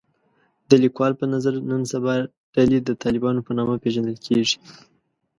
[0.69, 2.13] د لیکوال په نظر نن سبا
[2.55, 4.57] ډلې د طالبانو په نامه پېژندل کېږي